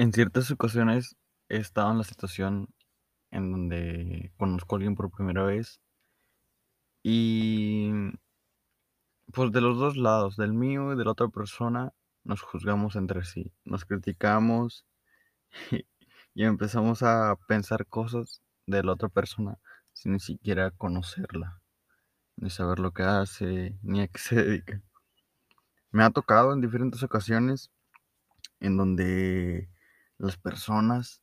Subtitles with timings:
[0.00, 1.14] En ciertas ocasiones
[1.50, 2.72] he estado en la situación
[3.30, 5.82] en donde conozco a alguien por primera vez
[7.02, 7.90] y
[9.30, 11.92] pues de los dos lados, del mío y de la otra persona,
[12.24, 14.86] nos juzgamos entre sí, nos criticamos
[16.34, 19.58] y empezamos a pensar cosas de la otra persona
[19.92, 21.60] sin ni siquiera conocerla,
[22.36, 24.80] ni saber lo que hace, ni a qué se dedica.
[25.90, 27.70] Me ha tocado en diferentes ocasiones
[28.60, 29.68] en donde
[30.20, 31.22] las personas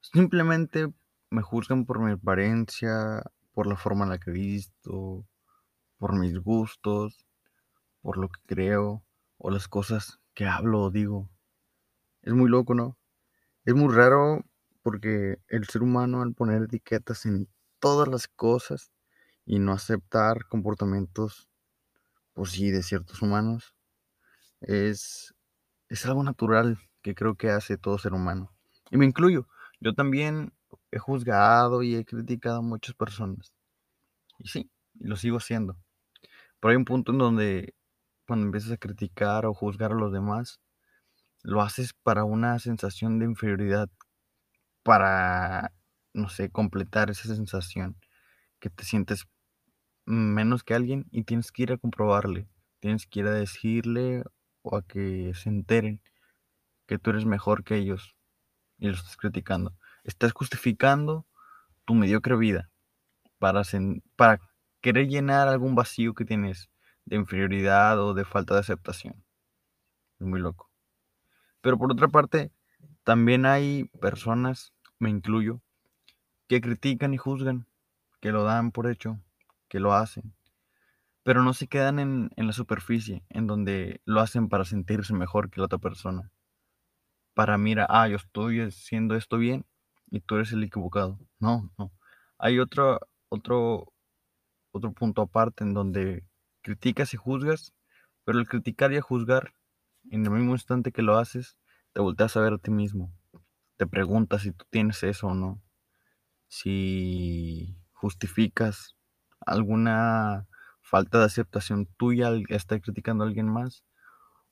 [0.00, 0.92] simplemente
[1.30, 5.24] me juzgan por mi apariencia, por la forma en la que he visto,
[5.96, 7.24] por mis gustos,
[8.02, 9.04] por lo que creo
[9.36, 11.30] o las cosas que hablo o digo.
[12.22, 12.98] Es muy loco, ¿no?
[13.64, 14.44] Es muy raro
[14.82, 17.48] porque el ser humano al poner etiquetas en
[17.78, 18.90] todas las cosas
[19.44, 21.48] y no aceptar comportamientos,
[22.32, 23.76] pues sí, de ciertos humanos,
[24.60, 25.32] es,
[25.88, 28.52] es algo natural que creo que hace todo ser humano.
[28.90, 29.46] Y me incluyo.
[29.80, 30.52] Yo también
[30.90, 33.52] he juzgado y he criticado a muchas personas.
[34.38, 35.76] Y sí, lo sigo haciendo.
[36.60, 37.74] Pero hay un punto en donde
[38.26, 40.60] cuando empiezas a criticar o juzgar a los demás,
[41.42, 43.88] lo haces para una sensación de inferioridad,
[44.82, 45.72] para,
[46.12, 47.96] no sé, completar esa sensación,
[48.60, 49.26] que te sientes
[50.04, 52.48] menos que alguien y tienes que ir a comprobarle,
[52.80, 54.24] tienes que ir a decirle
[54.62, 56.00] o a que se enteren
[56.88, 58.16] que tú eres mejor que ellos
[58.78, 59.76] y los estás criticando.
[60.04, 61.26] Estás justificando
[61.84, 62.70] tu mediocre vida
[63.38, 63.62] para,
[64.80, 66.70] querer llenar algún vacío que tienes
[67.04, 69.22] de inferioridad o de falta de aceptación.
[70.18, 70.70] Es muy loco.
[71.60, 72.52] Pero por otra parte,
[73.04, 75.60] también hay personas, me incluyo,
[76.46, 77.66] que critican y juzgan,
[78.20, 79.20] que lo dan por hecho,
[79.68, 80.34] que lo hacen,
[81.22, 85.60] pero no se quedan en la superficie, en donde lo hacen para sentirse mejor que
[85.60, 86.30] la otra persona.
[87.38, 89.64] Para mira, ah, yo estoy haciendo esto bien
[90.10, 91.20] y tú eres el equivocado.
[91.38, 91.92] No, no.
[92.36, 93.92] Hay otro, otro,
[94.72, 96.26] otro punto aparte en donde
[96.62, 97.72] criticas y juzgas,
[98.24, 99.54] pero el criticar y juzgar,
[100.10, 101.56] en el mismo instante que lo haces,
[101.92, 103.12] te volteas a ver a ti mismo.
[103.76, 105.62] Te preguntas si tú tienes eso o no.
[106.48, 108.96] Si justificas
[109.46, 110.48] alguna
[110.82, 113.84] falta de aceptación tuya al estar criticando a alguien más,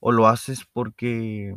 [0.00, 1.54] o lo haces porque,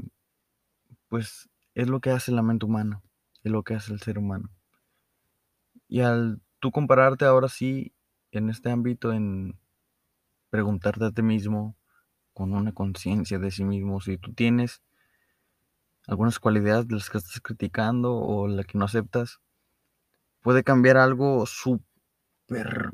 [1.10, 3.02] pues, es lo que hace la mente humana,
[3.44, 4.50] es lo que hace el ser humano.
[5.88, 7.94] Y al tú compararte ahora sí
[8.32, 9.60] en este ámbito, en
[10.50, 11.76] preguntarte a ti mismo,
[12.34, 14.82] con una conciencia de sí mismo, si tú tienes
[16.08, 19.40] algunas cualidades de las que estás criticando o la que no aceptas,
[20.42, 22.92] puede cambiar algo súper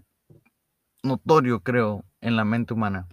[1.04, 3.08] notorio, creo, en la mente humana,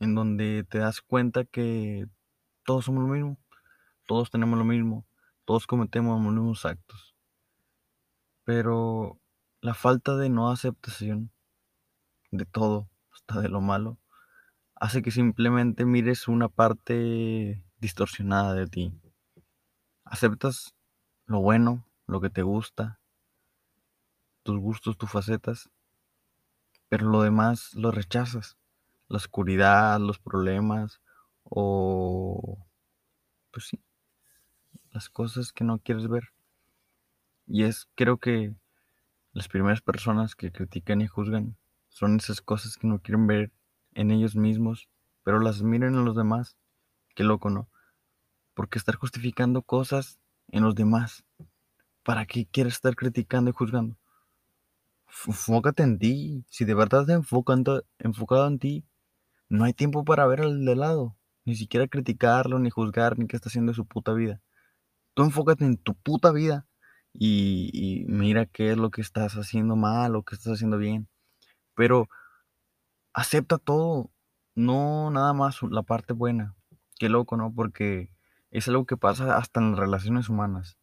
[0.00, 2.06] en donde te das cuenta que
[2.64, 3.38] todos somos lo mismo,
[4.08, 5.06] todos tenemos lo mismo,
[5.44, 7.14] todos cometemos los mismos actos.
[8.44, 9.20] Pero
[9.60, 11.30] la falta de no aceptación
[12.30, 13.98] de todo, hasta de lo malo,
[14.74, 18.98] hace que simplemente mires una parte distorsionada de ti.
[20.04, 20.74] Aceptas
[21.26, 22.98] lo bueno, lo que te gusta,
[24.42, 25.68] tus gustos, tus facetas,
[26.88, 28.56] pero lo demás lo rechazas.
[29.08, 31.02] La oscuridad, los problemas
[31.42, 32.66] o,
[33.50, 33.82] pues sí,
[34.98, 36.32] las cosas que no quieres ver.
[37.46, 38.52] Y es, creo que
[39.32, 41.56] las primeras personas que critican y juzgan
[41.88, 43.52] son esas cosas que no quieren ver
[43.94, 44.88] en ellos mismos,
[45.22, 46.56] pero las miran en los demás.
[47.14, 47.68] Qué loco, ¿no?
[48.54, 51.24] Porque estar justificando cosas en los demás.
[52.02, 53.96] ¿Para qué quieres estar criticando y juzgando?
[55.28, 56.44] Enfócate en ti.
[56.48, 58.84] Si de verdad te enfocando, enfocado en ti,
[59.48, 61.14] no hay tiempo para ver al de lado.
[61.44, 64.40] Ni siquiera criticarlo, ni juzgar, ni qué está haciendo su puta vida.
[65.18, 66.64] Tú enfócate en tu puta vida
[67.12, 71.08] y, mira qué es lo que estás haciendo mal o qué estás haciendo bien.
[71.74, 72.08] Pero
[73.12, 74.12] acepta todo,
[74.54, 76.54] no nada más la parte buena.
[77.00, 77.52] Qué loco, ¿no?
[77.52, 78.12] Porque
[78.52, 80.78] es algo que pasa hasta en las relaciones humanas.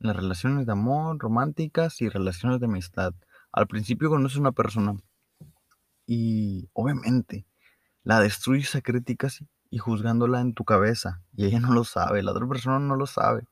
[0.00, 3.14] En las relaciones de amor, románticas y relaciones de amistad.
[3.50, 4.94] Al principio conoces una persona
[6.04, 7.46] y obviamente
[8.02, 11.22] la destruyes a críticas y juzgándola en tu cabeza.
[11.36, 13.44] Y ella no lo sabe, la otra persona no lo sabe.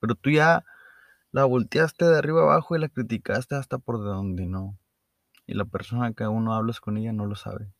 [0.00, 0.64] Pero tú ya
[1.32, 4.78] la volteaste de arriba abajo y la criticaste hasta por donde no.
[5.46, 7.70] Y la persona que uno hablas con ella no lo sabe.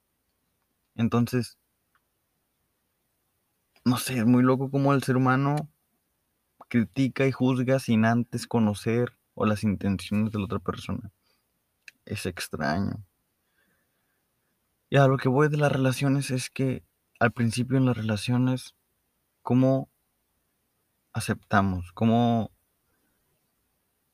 [0.95, 1.59] Entonces,
[3.85, 5.69] no sé, es muy loco como el ser humano
[6.69, 11.13] critica y juzga sin antes conocer o las intenciones de la otra persona.
[12.05, 13.05] Es extraño.
[14.89, 16.85] Y a lo que voy de las relaciones es que
[17.19, 18.75] al principio en las relaciones,
[19.43, 19.89] como
[21.13, 22.51] aceptamos, cómo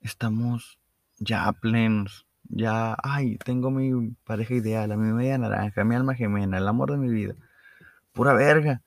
[0.01, 0.79] estamos
[1.19, 6.59] ya plenos, ya, ay, tengo mi pareja ideal, a mi media naranja, mi alma gemena,
[6.59, 7.35] el amor de mi vida.
[8.13, 8.83] Pura verga.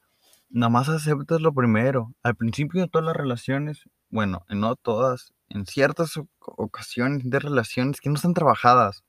[0.49, 2.13] Nada más aceptas lo primero.
[2.21, 8.09] Al principio de todas las relaciones, bueno, no todas, en ciertas ocasiones de relaciones que
[8.09, 9.03] no están trabajadas,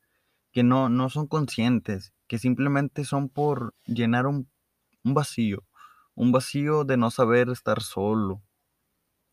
[0.52, 4.49] que no, no son conscientes, que simplemente son por llenar un,
[5.06, 5.62] un vacío,
[6.14, 8.43] un vacío de no saber estar solo.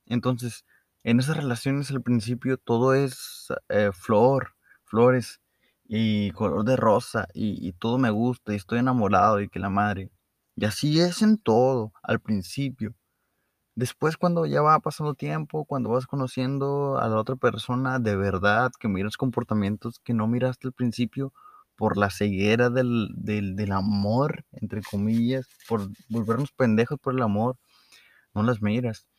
[0.06, 0.66] Entonces,
[1.04, 4.56] en esas relaciones al principio todo es eh, flor,
[4.86, 5.42] flores
[5.86, 9.70] y color de rosa y, y todo me gusta y estoy enamorado y que la
[9.70, 10.12] madre.
[10.56, 12.94] Y así es en todo, al principio.
[13.76, 18.72] Después cuando ya va pasando tiempo, cuando vas conociendo a la otra persona de verdad,
[18.80, 21.34] que miras comportamientos que no miraste al principio
[21.84, 27.58] por la ceguera del, del, del amor, entre comillas, por volvernos pendejos por el amor,
[28.34, 29.10] no las miras.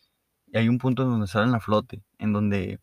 [0.47, 2.81] Y hay un punto en donde salen a flote, en donde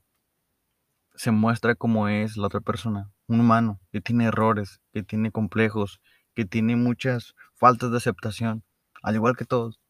[1.16, 6.00] se muestra cómo es la otra persona, un humano que tiene errores, que tiene complejos,
[6.36, 8.64] que tiene muchas faltas de aceptación,
[9.02, 9.82] al igual que todos.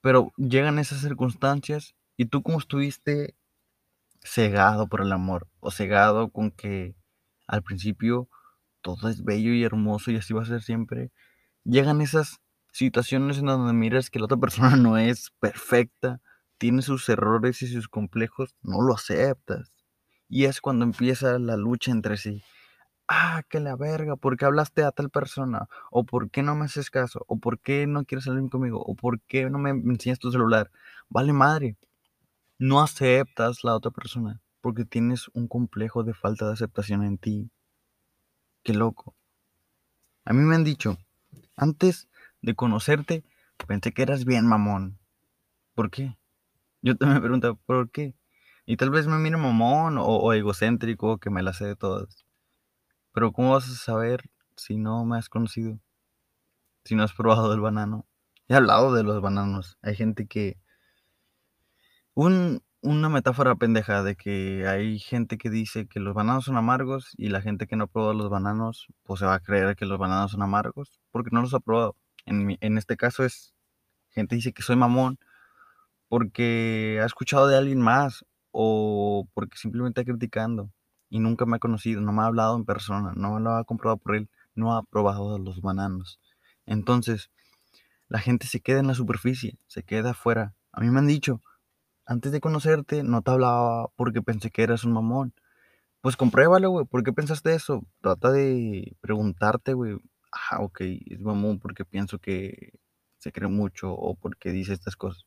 [0.00, 3.36] Pero llegan esas circunstancias y tú como estuviste
[4.20, 6.96] cegado por el amor o cegado con que
[7.46, 8.28] al principio
[8.94, 11.10] todo es bello y hermoso y así va a ser siempre,
[11.64, 12.40] llegan esas
[12.72, 16.20] situaciones en donde miras que la otra persona no es perfecta,
[16.58, 19.72] tiene sus errores y sus complejos, no lo aceptas.
[20.28, 22.42] Y es cuando empieza la lucha entre sí.
[23.08, 25.68] Ah, que la verga, ¿por qué hablaste a tal persona?
[25.90, 27.24] ¿O por qué no me haces caso?
[27.28, 28.82] ¿O por qué no quieres salir conmigo?
[28.82, 30.70] ¿O por qué no me enseñas tu celular?
[31.08, 31.76] Vale madre,
[32.58, 37.50] no aceptas la otra persona porque tienes un complejo de falta de aceptación en ti.
[38.66, 39.14] Qué loco.
[40.24, 40.98] A mí me han dicho,
[41.56, 42.08] antes
[42.42, 43.22] de conocerte,
[43.68, 44.98] pensé que eras bien mamón.
[45.76, 46.18] ¿Por qué?
[46.82, 48.16] Yo también me pregunto, ¿por qué?
[48.66, 52.26] Y tal vez me mire mamón o, o egocéntrico, que me la sé de todas.
[53.12, 55.78] Pero ¿cómo vas a saber si no me has conocido?
[56.84, 58.04] Si no has probado el banano.
[58.48, 59.78] He hablado de los bananos.
[59.80, 60.58] Hay gente que...
[62.14, 67.14] Un, una metáfora pendeja de que hay gente que dice que los bananos son amargos
[67.16, 69.86] y la gente que no ha probado los bananos, pues se va a creer que
[69.86, 71.96] los bananos son amargos porque no los ha probado.
[72.26, 73.54] En, en este caso es...
[74.10, 75.18] Gente dice que soy mamón
[76.08, 80.70] porque ha escuchado de alguien más o porque simplemente está criticando
[81.10, 83.98] y nunca me ha conocido, no me ha hablado en persona, no lo ha comprobado
[83.98, 86.20] por él, no ha probado los bananos.
[86.66, 87.30] Entonces,
[88.08, 90.54] la gente se queda en la superficie, se queda afuera.
[90.72, 91.42] A mí me han dicho,
[92.06, 95.34] antes de conocerte no te hablaba porque pensé que eras un mamón.
[96.00, 97.84] Pues compruébalo, güey, ¿por qué pensaste eso?
[98.00, 99.96] Trata de preguntarte, güey,
[100.32, 102.78] ah, ok, es mamón porque pienso que
[103.18, 105.26] se cree mucho o porque dice estas cosas.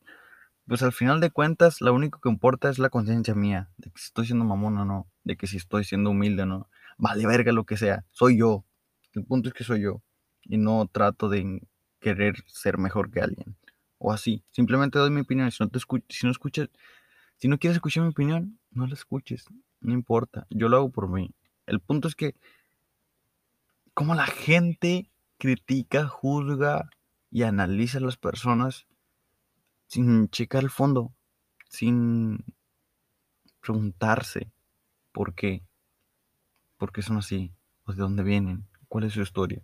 [0.67, 3.99] Pues al final de cuentas, lo único que importa es la conciencia mía, de que
[3.99, 6.69] si estoy siendo mamón o no, de que si estoy siendo humilde o no.
[6.97, 8.65] Vale, verga lo que sea, soy yo.
[9.13, 10.01] El punto es que soy yo.
[10.43, 11.67] Y no trato de
[11.99, 13.57] querer ser mejor que alguien.
[13.99, 14.43] O así.
[14.49, 15.51] Simplemente doy mi opinión.
[15.51, 16.69] Si no, te escu- si no escuchas,
[17.37, 19.45] si no quieres escuchar mi opinión, no la escuches.
[19.81, 20.47] No importa.
[20.49, 21.31] Yo lo hago por mí.
[21.67, 22.35] El punto es que,
[23.93, 26.89] como la gente critica, juzga
[27.29, 28.87] y analiza a las personas
[29.87, 31.13] sin checar el fondo,
[31.69, 32.43] sin
[33.61, 34.51] preguntarse
[35.11, 35.63] por qué,
[36.77, 37.51] por qué son así,
[37.83, 39.61] o de dónde vienen, cuál es su historia.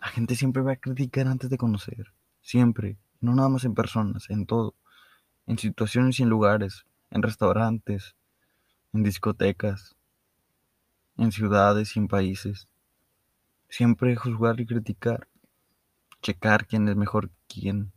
[0.00, 4.30] La gente siempre va a criticar antes de conocer, siempre, no nada más en personas,
[4.30, 4.74] en todo,
[5.46, 8.14] en situaciones y en lugares, en restaurantes,
[8.92, 9.96] en discotecas,
[11.16, 12.68] en ciudades y en países.
[13.68, 15.28] Siempre juzgar y criticar,
[16.22, 17.92] checar quién es mejor que quién,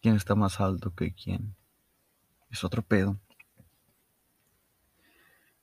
[0.00, 1.56] quién está más alto que quién.
[2.50, 3.18] Es otro pedo.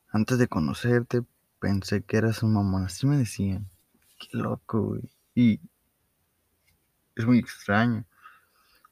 [0.10, 1.24] Antes de conocerte,
[1.60, 2.84] pensé que eras un mamón.
[2.84, 3.70] Así me decían.
[4.20, 5.10] Qué loco, güey.
[5.36, 5.62] Y
[7.22, 8.06] es muy extraño.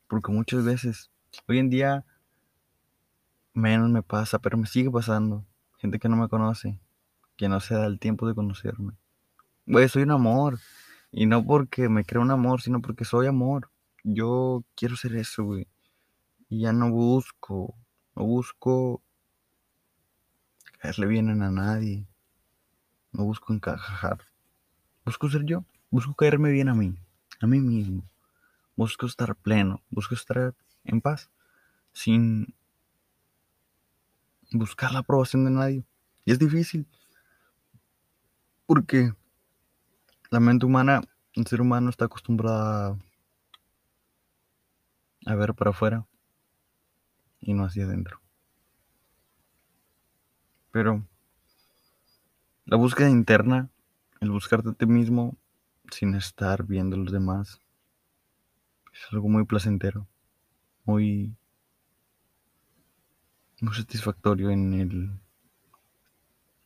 [0.08, 1.12] Porque muchas veces,
[1.48, 2.06] hoy en día,
[3.54, 5.46] menos me pasa, pero me sigue pasando.
[5.78, 6.80] Gente que no me conoce,
[7.38, 8.94] que no se da el tiempo de conocerme.
[9.66, 10.60] Güey, soy un amor.
[11.12, 13.70] Y no porque me creo un amor, sino porque soy amor.
[14.04, 15.68] Yo quiero ser eso, güey.
[16.50, 17.76] Y ya no busco,
[18.16, 19.02] no busco
[20.80, 22.06] caerle bien a nadie.
[23.12, 24.20] No busco encajar.
[25.06, 25.64] Busco ser yo.
[25.90, 26.96] Busco caerme bien a mí.
[27.42, 28.04] A mí mismo.
[28.80, 29.84] Busco estar pleno.
[29.90, 30.56] Busco estar
[30.86, 31.30] en paz.
[31.92, 32.56] Sin
[34.54, 35.84] buscar la aprobación de nadie.
[36.24, 36.88] Y es difícil.
[38.66, 39.14] Porque
[40.30, 41.02] la mente humana,
[41.34, 42.98] el ser humano está acostumbrada
[45.26, 46.08] a ver para afuera.
[47.42, 48.22] y no hacia adentro.
[50.72, 51.06] Pero
[52.64, 53.70] la búsqueda interna,
[54.22, 55.36] el buscarte a ti mismo
[55.92, 57.60] sin estar viendo a los demás,
[59.00, 60.08] es algo muy placentero,
[60.84, 61.34] muy,
[63.62, 65.20] muy satisfactorio en el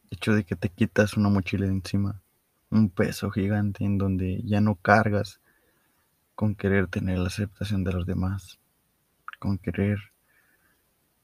[0.10, 2.22] hecho de que te quitas una mochila de encima,
[2.70, 5.42] un peso gigante en donde ya no cargas
[6.34, 8.60] con querer tener la aceptación de los demás,
[9.40, 10.00] con querer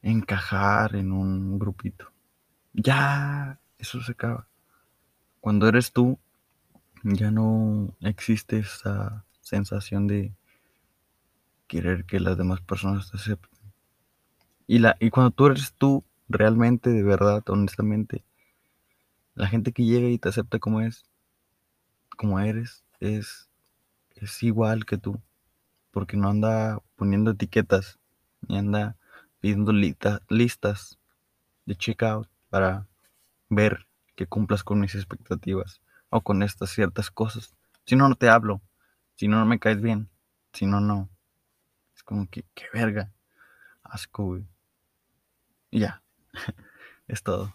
[0.03, 2.11] encajar en un grupito.
[2.73, 4.47] Ya, eso se acaba.
[5.39, 6.19] Cuando eres tú,
[7.03, 10.35] ya no existe esa sensación de
[11.69, 13.57] querer que las demás personas te acepten.
[14.67, 18.25] Y, la, y cuando tú eres tú, realmente, de verdad, honestamente,
[19.35, 21.05] la gente que llega y te acepta como es,
[22.17, 23.49] como eres, es,
[24.15, 25.21] es igual que tú.
[25.91, 27.99] Porque no anda poniendo etiquetas,
[28.47, 28.97] ni anda
[29.39, 30.99] pidiendo listas
[31.65, 32.88] de checkout para
[33.47, 37.55] ver que cumplas con mis expectativas o con estas ciertas cosas.
[37.85, 38.61] Si no, no te hablo.
[39.15, 40.09] Si no, no me caes bien.
[40.51, 41.09] Si no, no.
[41.99, 43.11] Es como que, qué verga.
[43.83, 44.39] Asco.
[45.69, 46.01] Y ya.
[47.09, 47.53] es todo.